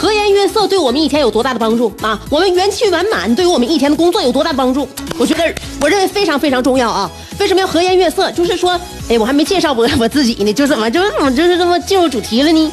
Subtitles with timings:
[0.00, 2.18] 和颜悦色对我们一天有多大的帮助啊？
[2.30, 4.88] 我们元气满满对于我们一天的工作有多大帮助？
[5.18, 7.10] 我觉得我认为非常非常重要啊！
[7.38, 8.30] 为什么要和颜悦色？
[8.30, 8.80] 就是说，
[9.10, 12.72] 哎，我还没介绍我我自己呢，就怎么就怎么就是这么进入主题了呢？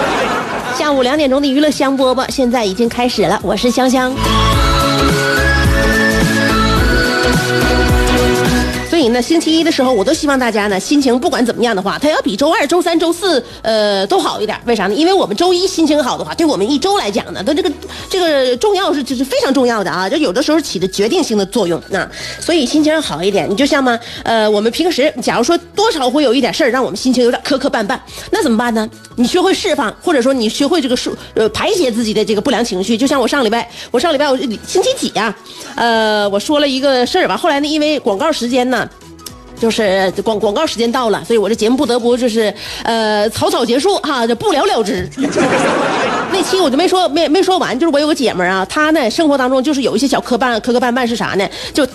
[0.78, 4.10] 下午两点钟的娱乐香饽饽现在已经开始了，我是香香。
[8.96, 14.58] 所以呢，星期一的时候，我都希望大家呢，心情不管怎么样的话，它要比周二、周三、周四，呃，都好一点。
[14.64, 14.94] 为啥呢？
[14.94, 17.70] 因为我们周一心情好的话，对我们一周来讲呢，它这个
[18.08, 22.10] 这个重要是就是非常重要的啊，这有的时候起着决定性的作用啊。
[22.40, 28.88] 所以心情要好一点，你就像嘛，呃，我们平时假如说多少会有一点事儿让我们心情有点磕磕绊绊，那怎么办呢？
[29.16, 32.96] 你学会释放，或者说你学会这个疏呃排解自己的这个不良情绪。
[32.96, 35.36] 就像我上礼拜，我上礼拜我星期几呀？
[35.74, 38.85] 呃，我说了一个事儿吧，后来呢，因为广告时间呢。
[39.58, 45.08] 就是广广告时间到了，所以我这节目不得不就是呃草草结束哈，就不了了之。
[46.32, 51.48] 那期我就没说没没说完，就是我有个姐们儿啊，她呢生活当中就是有一些小磕绊磕磕绊绊是啥呢？
[51.72, 51.86] 就。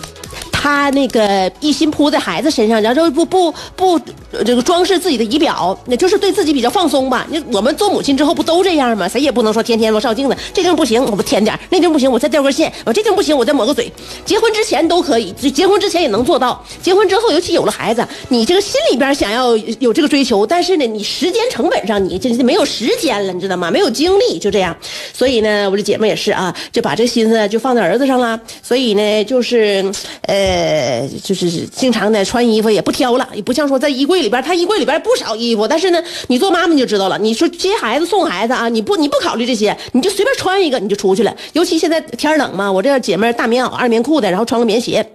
[0.62, 4.00] 她那个一心扑在孩子身上，然后不不不
[4.46, 7.26] 这个装饰自己的仪表，那就是对自己比较放松吧。
[7.30, 9.08] 那我们做母亲之后不都这样吗？
[9.08, 13.92] 谁也不能说天天我照镜子，这地方不行我不添点，那地方不行我再掉根线，我这地方不行我再抹个嘴。
[14.24, 16.64] 结婚之前都可以，结婚之前也能做到。
[16.80, 23.68] 结婚之后，尤其有了孩子，你这个心里边想要有这个追求，但是呢，你时间成本上你这没有时间了，你知道吗？
[23.68, 24.76] 没有精力，就这样。
[25.12, 28.38] 所以呢，我这姐妹也是啊，就把这心思就放在儿子上了。
[28.62, 29.84] 所以呢，就是
[30.28, 30.51] 呃。
[30.52, 41.34] 呃，就是经常的穿衣服也不挑了，也不像说在衣柜里边，他衣柜里边不少衣服，但是呢，你做妈妈你就知道了，你说接孩子送孩子啊，你不你不考虑这些，你就随便穿一个你就出去了。
[41.54, 45.06] 尤其现在天冷嘛，我这姐妹大棉袄、二棉裤的，然后穿个棉鞋，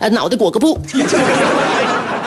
[0.00, 0.76] 呃，脑袋裹个布，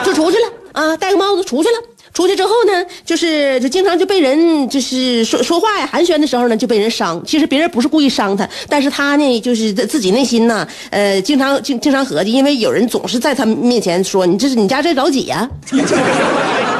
[0.02, 1.74] 就出去了啊，戴个帽子出去了。
[2.16, 7.22] 出去之后呢，就是就经常就被人就是说说话呀寒暄的时候呢就被人伤。
[7.26, 15.46] 其实别人不是故意伤他，但是他呢就是自己内心呢，呃，经常经经常合计，因为有人总是在他面前说你这是你家这老几呀？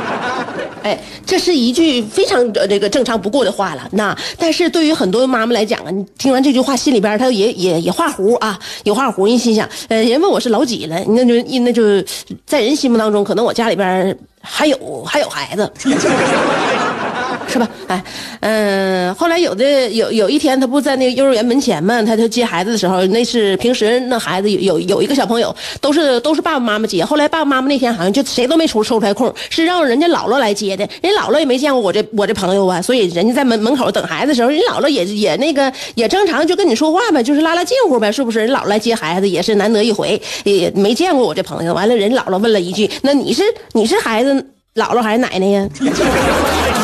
[0.86, 3.88] 哎，这是一句非常这个正常不过的话了。
[3.90, 9.26] 那但是对于很多妈妈来讲啊，你听完这句话心里边她也也也画弧啊，有画弧。
[9.26, 12.00] 你心想，呃，人问我是老几了，那就那就
[12.46, 14.16] 在人心目当中，可能我家里边。
[14.48, 15.72] 还有还有孩子，
[17.56, 17.68] 是吧？
[17.88, 18.04] 哎，
[18.40, 27.02] 嗯，后来有的有有一天，他不在那个幼儿园门前嘛，他他接孩子的时候，那是平时那孩子有有有一个小朋友，都是都是爸爸妈妈接。
[27.02, 30.86] 后来爸爸妈妈那天好像就谁都没抽抽出来空，是让人家姥姥来接的。
[31.00, 38.36] 人姥姥也没见过我这我这朋友啊，所以人家在门门口等孩子的时候，人姥姥也也那个也正常就跟你说话呗，就是拉拉近乎呗，是不是？
[38.40, 41.72] 人姥姥来接孩子也是难得一回，也没见过我这朋友。
[41.72, 43.42] 完了，人姥姥问了一句：“那你是
[43.72, 44.34] 你是孩子？”
[44.76, 45.66] 姥姥还是奶奶呀？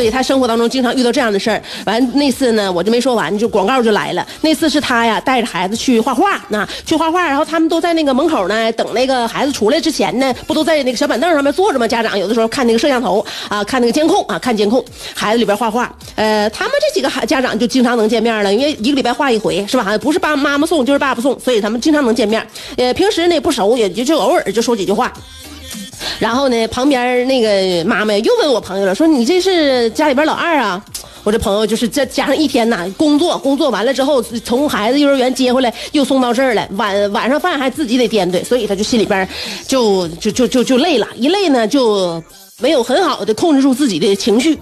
[0.00, 1.62] 所以他生活当中经常遇到这样的事儿。
[1.84, 4.26] 完那次呢，我就没说完，就广告就来了。
[4.40, 11.86] 那次是他呀，带着孩子去画画，那去画画，然后他们都在那个门口呢，等那个孩子出来之前呢，不都在那个小板凳上面坐着吗？
[11.86, 14.82] 家长有的时候看那个摄像头啊，看那个监控啊，看监控，
[15.14, 15.94] 孩子里边画画。
[16.14, 19.98] 呃，他们这几个孩家长就经常能见面了，因为一个礼拜画一回，是吧？
[19.98, 22.42] 不是爸妈妈送就是爸爸送，所以他们经常能见面。
[22.78, 25.12] 呃，平时呢也不熟，也就就偶尔就说几句话。
[26.20, 30.84] 然后呢，旁边那个妈妈又问我朋友了，说你这是家里边老二啊？
[31.22, 39.26] 我这朋友就是再加上一天呐，工作工作完了之后，从孩子幼儿园接回来又送到这儿来，晚晚上饭还自己得掂对，所以他就心里边
[39.66, 42.22] 就就就就就累了，一累呢就
[42.60, 44.58] 没有很好的控制住自己的情绪。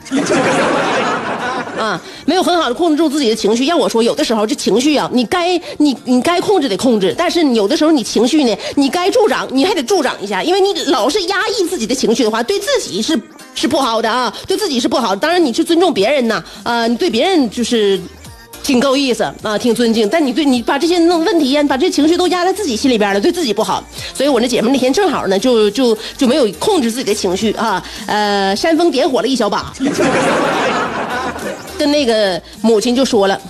[1.78, 3.66] 啊，没有很好的控制住自己的情绪。
[3.66, 13.18] 要我说，有的时候这情绪啊，你该你你该控制得控制，但是有的时候你情绪呢，你该助长你还得助长一下，因为你老是压抑自己的情绪的话，对自己是
[13.54, 15.14] 是不好的啊，对自己是不好。
[15.14, 18.00] 当然你去尊重别人呐，啊，你对别人就是。
[18.60, 20.06] 挺够意思啊，挺尊敬。
[20.10, 23.82] 但你对你把这些弄问题呀，把这情绪都压在自己心里边了，对自己不好。
[24.12, 29.72] 所以我那姐们那天正好呢，就就就没有控制自己的情绪啊，呃，煽风点火了一小把，
[31.78, 33.40] 跟那个母亲就说了。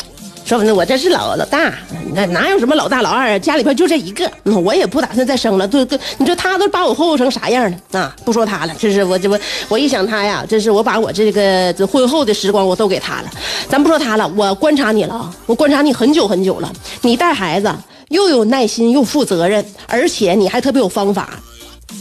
[0.44, 1.74] 说那我这是老老大，
[2.14, 3.38] 那哪有什么老大老二啊？
[3.38, 5.68] 家里边就这一个，我也不打算再生了。
[5.68, 8.16] 对对，你说他都把我霍霍成啥样了啊？
[8.24, 9.38] 不说他了，这是我这我
[9.68, 13.30] 我一想他呀，这是我把我这个这婚后的时光我都给他了。
[13.68, 16.72] 咱不说他了，我观察你了啊，我观察你很久很久了。
[17.02, 17.70] 你带孩子
[18.08, 21.38] 又有耐心又负责任，而且你还特别有方法。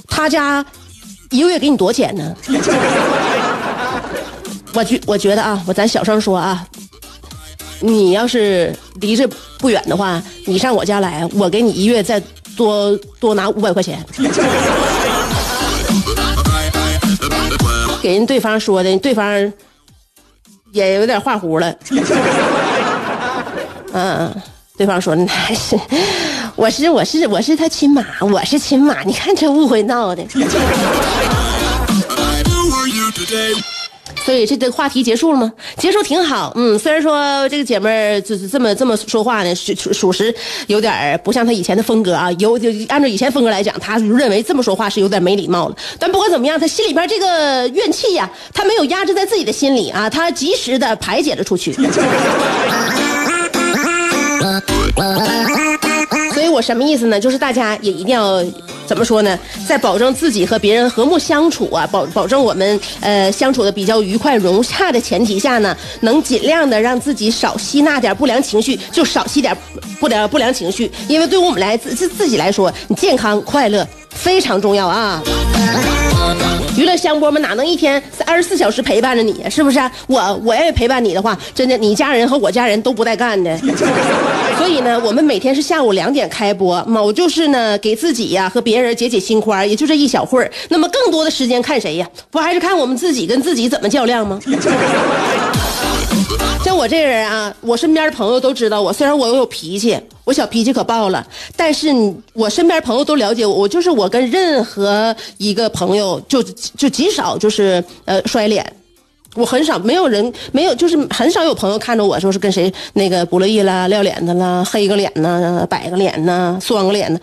[0.08, 0.66] 他家
[1.32, 2.34] 一个月给你多少钱呢？
[4.78, 6.64] 我觉我觉得啊，我咱小声说啊。
[7.80, 8.72] 你要是
[9.02, 9.28] 离这
[9.58, 12.22] 不远的话，你上我家来，我给你一月再
[12.56, 14.06] 多多拿五百块钱。
[18.02, 19.52] 给人对方说的，对方
[20.72, 21.74] 也有点画糊了。
[23.94, 24.32] 嗯，
[24.78, 25.76] 对方说那是，
[26.56, 30.24] 我是我是我是他亲妈，我是亲妈，你看这误会闹的。
[34.26, 35.52] 所以这个话题结束了吗？
[35.78, 40.34] 结束挺好，嗯，虽然说这个姐妹儿就是这么这么说话呢，属属实
[40.68, 42.32] 有点不像她以前的风格啊。
[42.34, 45.76] 有就按照以前风格来讲，她认为这么说话是有点没礼貌了。
[45.98, 51.74] 但不管怎么样，她心里边这个怨气呀，她没有压制在自己的心里啊，她及时的排解了出去。
[56.34, 57.20] 所以我什么意思呢？
[57.20, 58.44] 就是大家也一定要。
[58.88, 59.38] 怎么说呢？
[59.68, 69.56] 在保证自己和别人和睦相处啊，保保证我们呃相处的比较愉快融洽的前提下呢，能尽量的让自己少吸纳点不良情绪，就少吸点
[70.00, 75.22] 不良不良情绪，因为对于我们来自自自己来说，你健康快乐非常重要啊。
[76.78, 79.44] 娱乐香饽们哪能一天二十四小时陪伴着你？
[79.50, 79.80] 是不是？
[80.06, 83.58] 我我要陪伴你的话，真的，你家人和我家人都不带干的。
[84.58, 90.52] 所以呢，我们每天是下午两点开播，某就是呢给自己呀和别人解解心宽，也就这一小会儿。
[90.70, 92.08] 那么更多的时间看谁呀？
[92.30, 94.40] 不还是看我们自己跟自己怎么较量吗？
[96.64, 98.94] 像我这人啊，我身边的朋友都知道我。
[98.94, 99.98] 虽然我有脾气，
[100.28, 101.26] 我小脾气可爆了，
[101.56, 103.56] 但是你我身边朋友都了解我。
[103.56, 108.74] 我就是我跟任何一个朋友，就就极少就是呃摔脸。
[109.36, 117.20] 我很少没有人没有就是很少有朋友看着我说是跟谁那个不乐意啦、撂脸子啦、黑个脸呐、摆个脸呐、双个脸呢，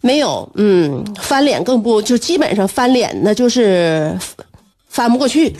[0.00, 0.48] 没有。
[0.54, 4.16] 嗯，翻脸更不就基本上翻脸那就是
[4.88, 5.50] 翻不过去。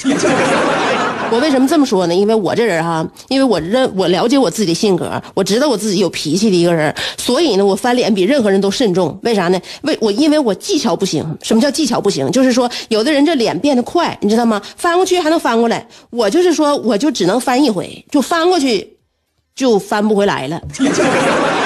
[1.32, 2.14] 我为什么这么说呢？
[2.14, 9.18] 因为我这人哈，因为我认我了解我自己的性格，我知道我自己有脾气的一个人，所以呢，我翻脸比任何人都慎重。
[9.22, 9.60] 为啥呢？
[9.82, 11.24] 为我因为我技巧不行。
[11.42, 12.30] 什么叫技巧不行？
[12.30, 14.62] 就是说，有的人这脸变得快，你知道吗？
[14.76, 18.96] 翻过去还能翻过来，我就是说，我就只能翻一回，就翻过去，
[19.54, 20.60] 就翻不回来了。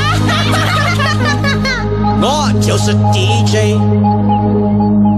[2.23, 5.10] 我就是 DJ。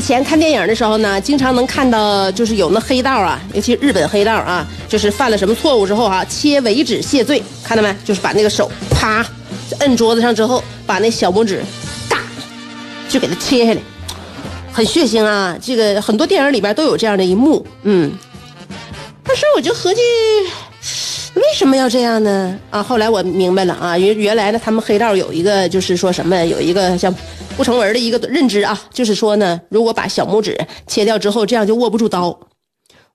[0.00, 7.94] 以前看电影的时候呢，经常能看到，就是有那黑道啊，尤其日本黑道啊，就是犯了什么错误之后哈，切尾指谢罪，看到没？
[8.02, 9.22] 就是把那个手啪
[9.80, 11.62] 摁桌子上之后，把那小拇指
[12.08, 12.16] 嘎
[13.10, 13.80] 就给它切下来，
[14.72, 15.54] 很血腥啊。
[15.60, 18.10] 这个很多电影里边都有这样的一幕，嗯。
[19.22, 20.00] 但是我就合计，
[21.34, 22.58] 为什么要这样呢？
[22.70, 27.14] 啊，后来我明白了啊，原原来呢，他们黑道有一个就是说什么，有一个像
[27.56, 32.38] 不成文的一个认知啊，就是说呢，如果把小拇指切掉之后，这样就握不住刀，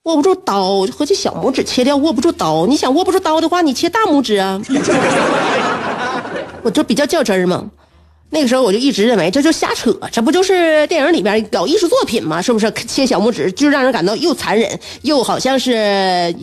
[0.03, 4.61] 握不住刀，就合计小拇指切掉握不住刀，你想握不住刀的话，你切大拇指啊。
[6.63, 7.63] 我就比较较真儿嘛，
[8.31, 12.41] 那个时候我就一直认为这就瞎扯，这不就是电影里边搞艺术作品吗？
[12.41, 12.71] 是不是？
[12.87, 16.33] 切小拇指就让人感到又残忍又好像是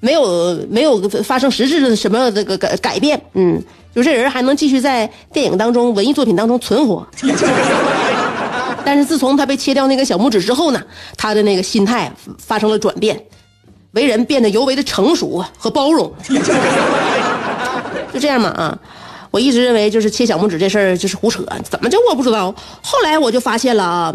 [0.00, 3.20] 没有没有发生实质的什么这个改改变？
[3.34, 3.62] 嗯，
[3.94, 7.06] 就这人还能继续在电影当中、文艺作品当中存活。
[8.84, 10.80] 但是自从他被切掉那个小拇指之后呢，
[11.16, 13.20] 他的那个心态发生了转变，
[13.92, 16.10] 为人变得尤为的成熟和包容。
[18.14, 18.78] 就这样嘛啊。
[19.30, 22.50] 我一直认为就是切小拇指这事儿就是胡扯，怎么就我不知道？
[22.80, 24.14] 后来我就发现了啊，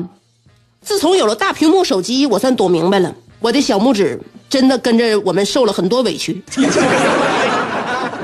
[0.81, 4.17] 自从有了大屏幕手机，我算懂明白了，我的小拇指
[4.49, 6.41] 真的跟着我们受了很多委屈。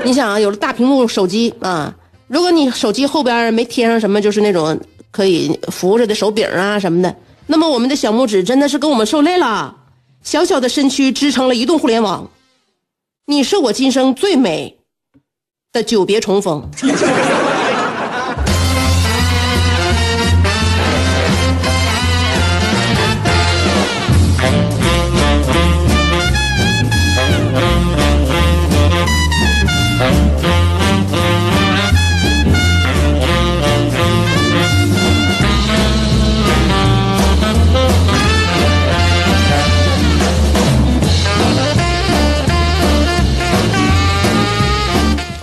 [0.02, 1.94] 你想啊，有了大屏幕手机啊，
[2.26, 7.14] 如果你手机后边没贴上什么，就是那种可以扶着的手柄啊什么的，
[7.46, 9.76] 那么我们的小拇指真的是跟我们受累了。
[10.22, 12.30] 小小的身躯支撑了移动互联网，
[13.26, 14.78] 你是我今生最美。
[15.72, 16.68] 的久别重逢。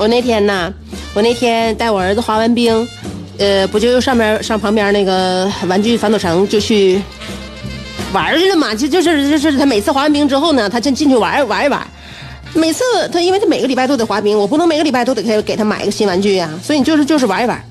[0.08, 0.74] 我那天呢，
[1.14, 2.88] 我那天带我儿子滑完冰，
[3.38, 7.02] 呃，不就又上边上旁边那个玩具反斗城就去
[8.14, 8.74] 玩去了嘛？
[8.74, 11.86] 就就是就是他每次滑完冰之后呢，他就进去玩玩一玩。
[12.54, 17.62] 每次他因为他每个礼拜都得滑冰，我不能每个礼拜都得给给他买一个新玩具呀，所以你就是就是玩一玩。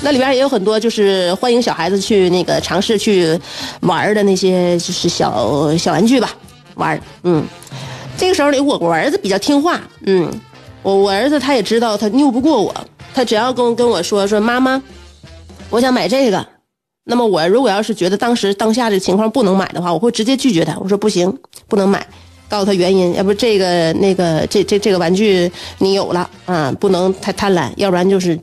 [0.00, 3.38] 那里边也有很多就是欢迎小孩子去那个尝试去
[3.80, 6.30] 玩的那些就是小小玩具吧，
[6.76, 7.44] 玩嗯。
[8.16, 10.32] 这个时候里我我儿子比较听话，嗯。
[10.82, 12.74] 我我儿子他也知道他拗不过我，
[13.14, 14.82] 他只要跟跟我说说妈妈，
[15.70, 16.44] 我想买这个，
[17.04, 20.76] 那么我如果要是觉得当时当下这个情况不能买的话，我会直接拒绝他。
[20.78, 22.04] 我说不行，不能买，
[22.48, 28.38] 告诉他原因，要不这个那个这这这个玩具你有了啊，不能太贪婪，要不然就是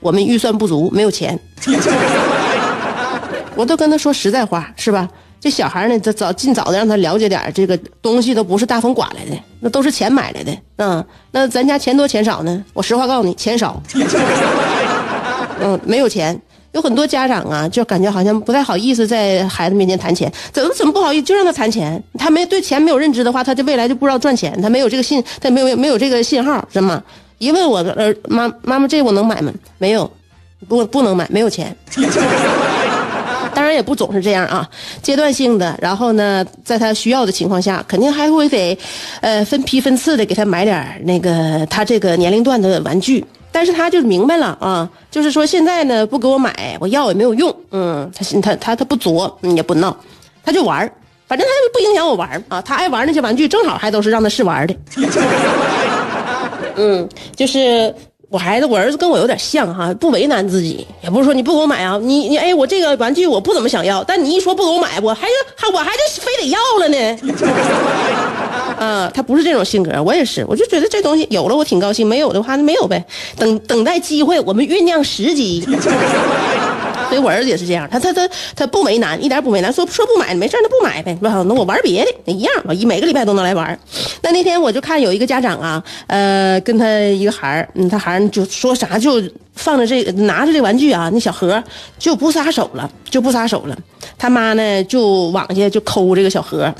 [0.00, 1.38] 我们预算不足，没有钱。
[3.56, 5.08] 我都跟他说实在话，是吧？
[5.46, 10.52] 这小孩呢，早早尽早的让他了解点这个东西都不是大风刮来的，那都是钱买来的。
[10.78, 12.64] 嗯，那咱家钱多钱少呢？
[12.72, 13.80] 我实话告诉你，钱少。
[15.62, 16.36] 嗯，没有钱，
[16.72, 20.28] 有很多家长啊，就感觉好像不太好意思在孩子面前谈钱。
[20.50, 22.02] 怎么怎么不好意思，就让他谈钱。
[22.18, 24.60] 他没对钱没有认知的话，他这未来就不知道赚钱。
[24.60, 27.00] 他没有这个信，他没有没有这个信号，是吗？
[27.38, 29.52] 一问我儿妈妈妈，这我能买吗？
[29.78, 30.10] 没有，
[30.66, 31.76] 不不能买，没有钱。
[33.56, 34.68] 当然也不总是这样啊，
[35.00, 35.74] 阶段性的。
[35.80, 38.78] 然后呢，在他需要的情况下，肯定还会得，
[39.22, 43.24] 呃，分批分次的给他买点那个他这个年龄段的玩具。
[43.50, 47.56] 但是他就明白了啊， 就是说现在呢不给我买，我要也没有用。
[47.70, 49.96] 嗯，他他他他不作，也不闹，
[50.44, 50.78] 他就玩
[51.26, 52.60] 反正他不影响我玩啊。
[52.60, 54.76] 他爱玩那些玩具，正好还都是让他试玩的。
[56.76, 57.94] 嗯，就是。
[58.28, 66.96] 我孩子，我儿子跟我有点像哈，不为难自己，也不是说你不给我买啊，你你哎，我这个玩具我不怎么想要，但你一说不给我买，我还还我还就非得要了呢。
[68.84, 73.04] 啊，他不是这种性格，我也是，我就觉得这东西有了我挺高兴，没有的话那没有呗，
[73.38, 75.64] 等等待机会，我们酝酿时机。
[77.08, 83.78] 所以我儿子也是这样，他他他他不为难，一点不为难，说说不买没事那不买呗，那我玩别的，一样，一每个礼拜都能来玩。
[84.22, 89.22] 那那天我就看有一个家长啊，呃，跟他一个孩儿，嗯，他孩儿就说啥就
[89.54, 91.62] 放着这个拿着这玩具啊，那小盒
[91.98, 93.76] 就不撒手了，就不撒手了。
[94.18, 96.72] 他妈呢就往下就抠这个小盒。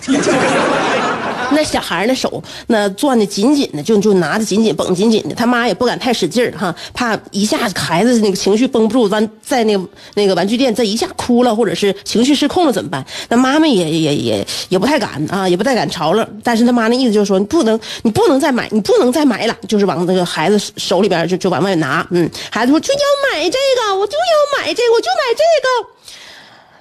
[1.52, 13.04] 那小孩那手那攥的紧紧的，就就拿的紧紧绷紧紧的，他妈也不敢太使劲儿哈，怕一下孩子那个情绪绷不住，完在那个那个玩具店再一下哭了，或者是情绪失控了怎么办？
[13.28, 16.28] 那妈妈也也也也不太敢啊，也不太敢吵了。
[16.42, 22.06] 但是他妈那意思就是说，你不能你不能再买，你不能再买了，就是往那个孩子手里边就就往外拿。
[22.10, 22.98] 嗯，孩子说就要
[23.32, 25.90] 买这个，我就要买这个，我就买这个。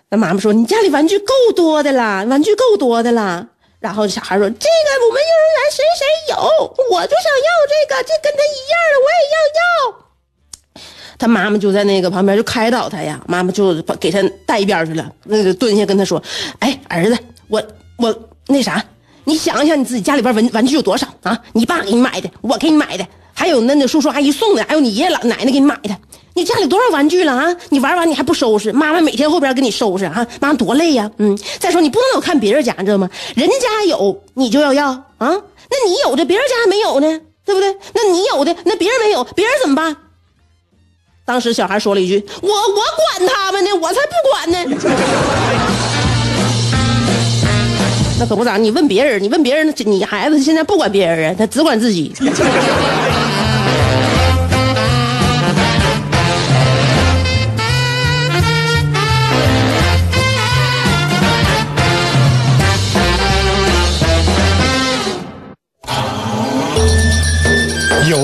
[0.10, 3.48] 那妈妈说，你家里玩具够多的了，玩具够多的了。
[3.85, 6.35] 然后小孩说：“这个我们幼儿园谁谁有，
[6.89, 10.81] 我就想要这个，这跟他一样的我也要要。”
[11.19, 16.19] 他妈妈就在那个旁边就开导他呀，妈妈就给他带一边去了，那个蹲下跟他说
[16.57, 17.15] ：“哎，儿子，
[17.47, 17.61] 我
[17.97, 18.11] 我
[18.47, 18.83] 那啥，
[19.23, 21.39] 你想想，你自己家里边玩玩具有多少啊？
[21.53, 25.95] 你爸给你买的，我给你买的，还有那那叔叔阿姨送的，还有你爷爷老奶奶给你买的。
[26.35, 27.55] 你家里多少玩具了啊？
[27.69, 28.71] 你玩完你还不收拾？
[28.73, 33.09] 妈妈每天后边给你收拾啊，妈多累呀、嗯，再说你不能老看别人家，你知道吗？
[33.35, 37.73] 人家有你就要要啊，那你有的别人家还没有呢，对不对？
[37.93, 39.95] 那你有的那别人没有，别人怎么办？
[41.23, 42.81] 当时小孩说了一句：“我我
[43.17, 44.57] 管他们呢，我才不管呢。
[48.19, 52.13] ”那可不咋，你问别人，你问别人，你孩子现在不管别人啊，他只管自己。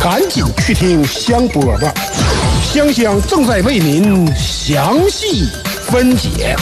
[0.00, 1.92] 赶紧去听香饽饽，
[2.62, 5.48] 香香正在为您详细
[5.90, 6.54] 分解。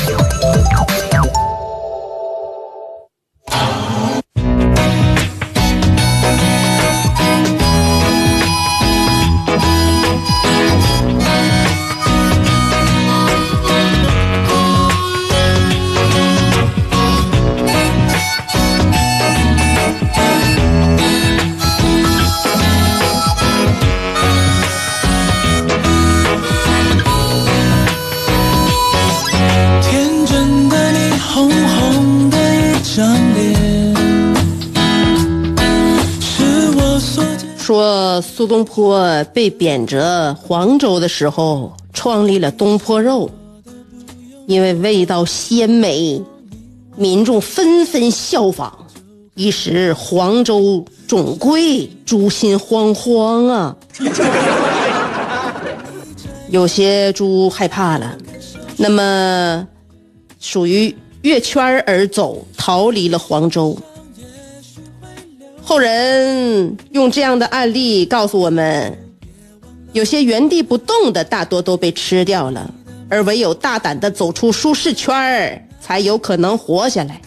[38.46, 43.30] 东坡被贬谪黄州的时候，创立了东坡肉，
[44.46, 46.22] 因为味道鲜美，
[46.96, 48.72] 民众纷纷效仿，
[49.34, 53.76] 一时黄州总贵，猪心惶惶啊。
[56.48, 58.16] 有些猪害怕了，
[58.76, 59.66] 那么
[60.38, 63.76] 属于越圈而走，逃离了黄州。
[65.68, 68.96] 后人用这样的案例告诉我们，
[69.92, 72.70] 有些原地不动的大多都被吃掉了，
[73.08, 77.20] 而唯有大胆的走出舒适圈儿，才有可能活下来。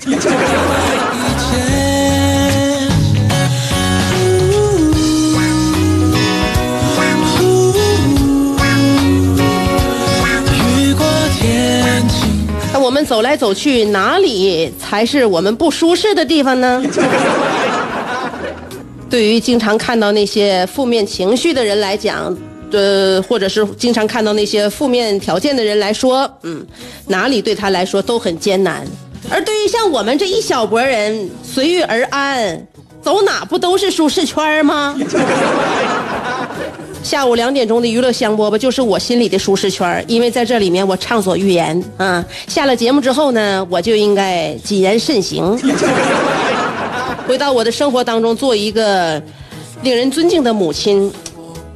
[12.82, 16.82] 我们走来走去，哪里才是我们不舒适的地方呢？
[19.10, 22.36] 对于经常看到那些负面情绪的人来讲，
[22.72, 26.66] 呃，或者是经常看到那些负面条件的人来说，嗯，
[27.08, 28.86] 哪里对他来说都很艰难。
[29.32, 32.68] 而对于像我们这一小拨人，随遇而安，
[33.02, 34.96] 走哪不都是舒适圈吗？
[37.02, 42.24] 下午两点钟的娱乐香饽饽就是我心里的舒适圈因为在这里面我畅所欲言啊。
[42.48, 45.58] 下了节目之后呢，我就应该谨言慎行，
[47.30, 49.22] 回到我的生活当中，做一个
[49.84, 51.14] 令人尊敬的母亲。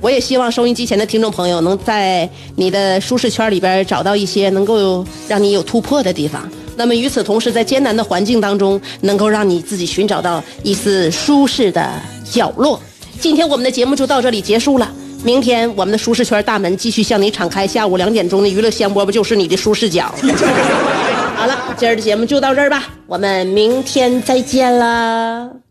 [0.02, 6.50] 我也希望收音机前的听众朋友能在你的舒适圈里边找到一些能够让你有突破的地方。
[6.76, 11.88] 那么与此同时，在艰难的环境当中，能够让你自己寻找到一丝舒适的
[12.28, 12.82] 角落。
[13.20, 14.92] 今天我们的节目就到这里结束了。
[15.24, 17.68] 明天我们的舒适圈大门继续向你敞开。
[17.68, 20.12] 下午两点钟的娱乐香饽饽就是你的舒适角。
[21.43, 25.49] 好了，今儿的节目就到这儿吧，我们明天再见啦。